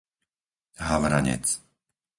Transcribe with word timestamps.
Havranec 0.87 1.45